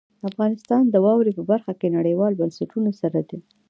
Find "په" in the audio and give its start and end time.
1.37-1.43